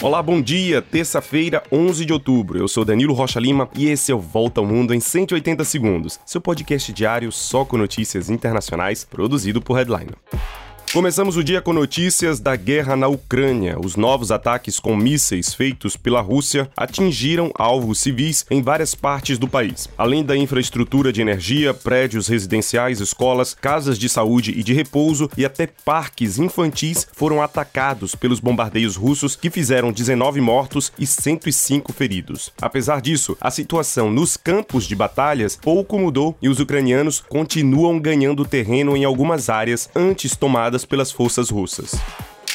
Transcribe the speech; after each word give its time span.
Olá, 0.00 0.22
bom 0.22 0.40
dia. 0.40 0.80
Terça-feira, 0.80 1.60
11 1.72 2.04
de 2.04 2.12
outubro. 2.12 2.56
Eu 2.56 2.68
sou 2.68 2.84
Danilo 2.84 3.12
Rocha 3.12 3.40
Lima 3.40 3.68
e 3.74 3.88
esse 3.88 4.12
é 4.12 4.14
o 4.14 4.20
Volta 4.20 4.60
ao 4.60 4.66
Mundo 4.66 4.94
em 4.94 5.00
180 5.00 5.64
segundos, 5.64 6.20
seu 6.24 6.40
podcast 6.40 6.92
diário 6.92 7.32
só 7.32 7.64
com 7.64 7.76
notícias 7.76 8.30
internacionais, 8.30 9.02
produzido 9.02 9.60
por 9.60 9.74
Headliner. 9.74 10.14
Começamos 10.90 11.36
o 11.36 11.44
dia 11.44 11.60
com 11.60 11.74
notícias 11.74 12.40
da 12.40 12.56
guerra 12.56 12.96
na 12.96 13.08
Ucrânia. 13.08 13.78
Os 13.78 13.94
novos 13.94 14.32
ataques 14.32 14.80
com 14.80 14.96
mísseis 14.96 15.52
feitos 15.52 15.98
pela 15.98 16.22
Rússia 16.22 16.70
atingiram 16.74 17.52
alvos 17.56 18.00
civis 18.00 18.46
em 18.50 18.62
várias 18.62 18.94
partes 18.94 19.38
do 19.38 19.46
país. 19.46 19.86
Além 19.98 20.24
da 20.24 20.34
infraestrutura 20.34 21.12
de 21.12 21.20
energia, 21.20 21.74
prédios 21.74 22.26
residenciais, 22.26 23.00
escolas, 23.00 23.52
casas 23.52 23.98
de 23.98 24.08
saúde 24.08 24.54
e 24.56 24.62
de 24.62 24.72
repouso 24.72 25.28
e 25.36 25.44
até 25.44 25.66
parques 25.66 26.38
infantis 26.38 27.06
foram 27.12 27.42
atacados 27.42 28.14
pelos 28.14 28.40
bombardeios 28.40 28.96
russos 28.96 29.36
que 29.36 29.50
fizeram 29.50 29.92
19 29.92 30.40
mortos 30.40 30.90
e 30.98 31.06
105 31.06 31.92
feridos. 31.92 32.50
Apesar 32.62 33.02
disso, 33.02 33.36
a 33.42 33.50
situação 33.50 34.10
nos 34.10 34.38
campos 34.38 34.84
de 34.84 34.96
batalhas 34.96 35.54
pouco 35.54 35.98
mudou 35.98 36.34
e 36.40 36.48
os 36.48 36.60
ucranianos 36.60 37.22
continuam 37.28 38.00
ganhando 38.00 38.42
terreno 38.42 38.96
em 38.96 39.04
algumas 39.04 39.50
áreas 39.50 39.90
antes 39.94 40.34
pelas 40.84 41.10
forças 41.10 41.50
russas. 41.50 41.94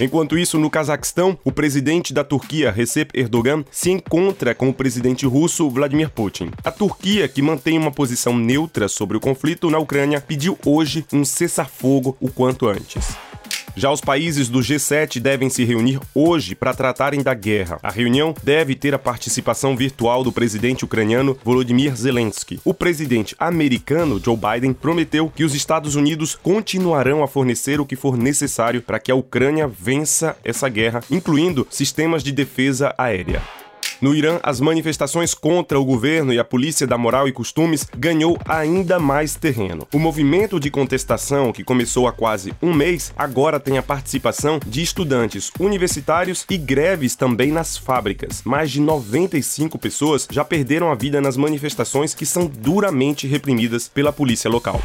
Enquanto 0.00 0.38
isso, 0.38 0.58
no 0.58 0.70
Cazaquistão, 0.70 1.38
o 1.44 1.52
presidente 1.52 2.14
da 2.14 2.24
Turquia, 2.24 2.70
Recep 2.70 3.10
Erdogan, 3.14 3.62
se 3.70 3.90
encontra 3.90 4.54
com 4.54 4.70
o 4.70 4.74
presidente 4.74 5.26
russo 5.26 5.68
Vladimir 5.68 6.08
Putin. 6.08 6.50
A 6.64 6.70
Turquia, 6.70 7.28
que 7.28 7.42
mantém 7.42 7.76
uma 7.76 7.90
posição 7.90 8.36
neutra 8.36 8.88
sobre 8.88 9.18
o 9.18 9.20
conflito 9.20 9.68
na 9.68 9.78
Ucrânia, 9.78 10.20
pediu 10.20 10.58
hoje 10.64 11.04
um 11.12 11.22
cessar-fogo 11.22 12.16
o 12.18 12.30
quanto 12.30 12.66
antes. 12.66 13.14
Já 13.76 13.90
os 13.90 14.00
países 14.00 14.48
do 14.48 14.60
G7 14.60 15.20
devem 15.20 15.48
se 15.48 15.64
reunir 15.64 16.00
hoje 16.14 16.54
para 16.54 16.74
tratarem 16.74 17.22
da 17.22 17.34
guerra. 17.34 17.78
A 17.82 17.90
reunião 17.90 18.34
deve 18.42 18.74
ter 18.74 18.94
a 18.94 18.98
participação 18.98 19.76
virtual 19.76 20.24
do 20.24 20.32
presidente 20.32 20.84
ucraniano 20.84 21.38
Volodymyr 21.44 21.94
Zelensky. 21.96 22.60
O 22.64 22.74
presidente 22.74 23.34
americano 23.38 24.20
Joe 24.22 24.36
Biden 24.36 24.72
prometeu 24.72 25.30
que 25.34 25.44
os 25.44 25.54
Estados 25.54 25.94
Unidos 25.94 26.34
continuarão 26.34 27.22
a 27.22 27.28
fornecer 27.28 27.80
o 27.80 27.86
que 27.86 27.96
for 27.96 28.16
necessário 28.16 28.82
para 28.82 28.98
que 28.98 29.10
a 29.10 29.14
Ucrânia 29.14 29.68
vença 29.68 30.36
essa 30.44 30.68
guerra, 30.68 31.02
incluindo 31.10 31.66
sistemas 31.70 32.22
de 32.22 32.32
defesa 32.32 32.94
aérea. 32.98 33.40
No 34.00 34.14
Irã, 34.14 34.40
as 34.42 34.60
manifestações 34.60 35.34
contra 35.34 35.78
o 35.78 35.84
governo 35.84 36.32
e 36.32 36.38
a 36.38 36.44
polícia 36.44 36.86
da 36.86 36.96
moral 36.96 37.28
e 37.28 37.32
costumes 37.32 37.86
ganhou 37.94 38.38
ainda 38.48 38.98
mais 38.98 39.34
terreno. 39.34 39.86
O 39.92 39.98
movimento 39.98 40.58
de 40.58 40.70
contestação, 40.70 41.52
que 41.52 41.62
começou 41.62 42.08
há 42.08 42.12
quase 42.12 42.54
um 42.62 42.72
mês, 42.72 43.12
agora 43.14 43.60
tem 43.60 43.76
a 43.76 43.82
participação 43.82 44.58
de 44.66 44.82
estudantes 44.82 45.52
universitários 45.60 46.46
e 46.48 46.56
greves 46.56 47.14
também 47.14 47.52
nas 47.52 47.76
fábricas. 47.76 48.42
Mais 48.42 48.70
de 48.70 48.80
95 48.80 49.78
pessoas 49.78 50.26
já 50.30 50.44
perderam 50.44 50.90
a 50.90 50.94
vida 50.94 51.20
nas 51.20 51.36
manifestações 51.36 52.14
que 52.14 52.24
são 52.24 52.46
duramente 52.46 53.26
reprimidas 53.26 53.86
pela 53.86 54.12
polícia 54.12 54.48
local. 54.48 54.80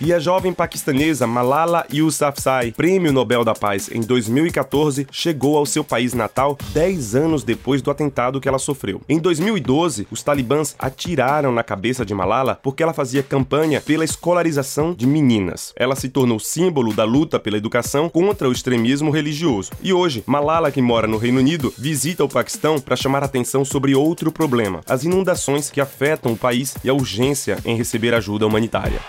E 0.00 0.12
a 0.12 0.20
jovem 0.20 0.52
paquistanesa 0.52 1.26
Malala 1.26 1.84
Yousafzai, 1.92 2.70
Prêmio 2.70 3.12
Nobel 3.12 3.44
da 3.44 3.52
Paz 3.52 3.90
em 3.92 4.00
2014, 4.00 5.08
chegou 5.10 5.58
ao 5.58 5.66
seu 5.66 5.82
país 5.82 6.14
natal 6.14 6.56
10 6.72 7.16
anos 7.16 7.42
depois 7.42 7.82
do 7.82 7.90
atentado 7.90 8.40
que 8.40 8.48
ela 8.48 8.60
sofreu. 8.60 9.02
Em 9.08 9.18
2012, 9.18 10.06
os 10.08 10.22
talibãs 10.22 10.76
atiraram 10.78 11.50
na 11.50 11.64
cabeça 11.64 12.06
de 12.06 12.14
Malala 12.14 12.60
porque 12.62 12.80
ela 12.80 12.92
fazia 12.92 13.24
campanha 13.24 13.80
pela 13.80 14.04
escolarização 14.04 14.94
de 14.94 15.04
meninas. 15.04 15.72
Ela 15.74 15.96
se 15.96 16.08
tornou 16.08 16.38
símbolo 16.38 16.94
da 16.94 17.02
luta 17.02 17.40
pela 17.40 17.56
educação 17.56 18.08
contra 18.08 18.48
o 18.48 18.52
extremismo 18.52 19.10
religioso. 19.10 19.72
E 19.82 19.92
hoje, 19.92 20.22
Malala, 20.24 20.70
que 20.70 20.80
mora 20.80 21.08
no 21.08 21.18
Reino 21.18 21.40
Unido, 21.40 21.74
visita 21.76 22.22
o 22.22 22.28
Paquistão 22.28 22.78
para 22.78 22.94
chamar 22.94 23.24
atenção 23.24 23.64
sobre 23.64 23.96
outro 23.96 24.30
problema: 24.30 24.80
as 24.86 25.02
inundações 25.02 25.70
que 25.70 25.80
afetam 25.80 26.34
o 26.34 26.36
país 26.36 26.76
e 26.84 26.88
a 26.88 26.94
urgência 26.94 27.58
em 27.64 27.76
receber 27.76 28.14
ajuda 28.14 28.46
humanitária. 28.46 29.00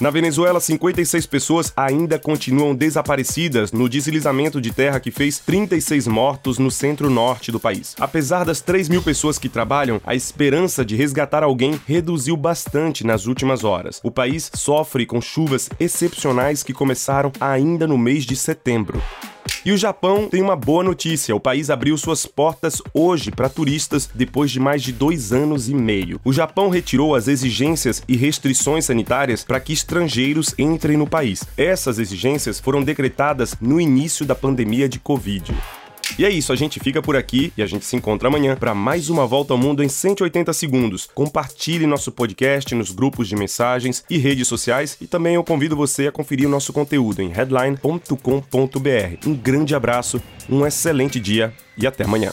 Na 0.00 0.10
Venezuela, 0.10 0.60
56 0.60 1.26
pessoas 1.26 1.72
ainda 1.76 2.18
continuam 2.18 2.74
desaparecidas 2.74 3.72
no 3.72 3.88
deslizamento 3.88 4.60
de 4.60 4.72
terra 4.72 5.00
que 5.00 5.10
fez 5.10 5.38
36 5.38 6.06
mortos 6.06 6.58
no 6.58 6.70
centro-norte 6.70 7.52
do 7.52 7.60
país. 7.60 7.94
Apesar 8.00 8.44
das 8.44 8.60
3 8.60 8.88
mil 8.88 9.02
pessoas 9.02 9.38
que 9.38 9.48
trabalham, 9.48 10.00
a 10.04 10.14
esperança 10.14 10.84
de 10.84 10.96
resgatar 10.96 11.42
alguém 11.42 11.80
reduziu 11.86 12.36
bastante 12.36 13.06
nas 13.06 13.26
últimas 13.26 13.64
horas. 13.64 14.00
O 14.02 14.10
país 14.10 14.50
sofre 14.54 15.06
com 15.06 15.20
chuvas 15.20 15.68
excepcionais 15.78 16.62
que 16.62 16.72
começaram 16.72 17.32
ainda 17.40 17.86
no 17.86 17.98
mês 17.98 18.24
de 18.24 18.36
setembro. 18.36 19.00
E 19.64 19.70
o 19.70 19.76
Japão 19.76 20.28
tem 20.28 20.42
uma 20.42 20.56
boa 20.56 20.82
notícia: 20.82 21.36
o 21.36 21.40
país 21.40 21.70
abriu 21.70 21.96
suas 21.96 22.26
portas 22.26 22.82
hoje 22.92 23.30
para 23.30 23.48
turistas 23.48 24.10
depois 24.12 24.50
de 24.50 24.58
mais 24.58 24.82
de 24.82 24.92
dois 24.92 25.32
anos 25.32 25.68
e 25.68 25.74
meio. 25.74 26.20
O 26.24 26.32
Japão 26.32 26.68
retirou 26.68 27.14
as 27.14 27.28
exigências 27.28 28.02
e 28.08 28.16
restrições 28.16 28.86
sanitárias 28.86 29.44
para 29.44 29.60
que 29.60 29.72
estrangeiros 29.72 30.52
entrem 30.58 30.96
no 30.96 31.06
país. 31.06 31.44
Essas 31.56 32.00
exigências 32.00 32.58
foram 32.58 32.82
decretadas 32.82 33.54
no 33.60 33.80
início 33.80 34.26
da 34.26 34.34
pandemia 34.34 34.88
de 34.88 34.98
Covid. 34.98 35.54
E 36.18 36.24
é 36.24 36.30
isso, 36.30 36.52
a 36.52 36.56
gente 36.56 36.78
fica 36.78 37.00
por 37.00 37.16
aqui 37.16 37.52
e 37.56 37.62
a 37.62 37.66
gente 37.66 37.84
se 37.84 37.96
encontra 37.96 38.28
amanhã 38.28 38.54
para 38.54 38.74
mais 38.74 39.08
uma 39.08 39.26
volta 39.26 39.54
ao 39.54 39.58
mundo 39.58 39.82
em 39.82 39.88
180 39.88 40.52
segundos. 40.52 41.08
Compartilhe 41.14 41.86
nosso 41.86 42.12
podcast 42.12 42.74
nos 42.74 42.90
grupos 42.90 43.28
de 43.28 43.36
mensagens 43.36 44.04
e 44.10 44.18
redes 44.18 44.46
sociais 44.46 44.96
e 45.00 45.06
também 45.06 45.34
eu 45.34 45.44
convido 45.44 45.74
você 45.74 46.08
a 46.08 46.12
conferir 46.12 46.46
o 46.46 46.50
nosso 46.50 46.72
conteúdo 46.72 47.22
em 47.22 47.28
headline.com.br. 47.28 49.26
Um 49.26 49.34
grande 49.34 49.74
abraço, 49.74 50.22
um 50.48 50.66
excelente 50.66 51.18
dia 51.18 51.52
e 51.76 51.86
até 51.86 52.04
amanhã. 52.04 52.32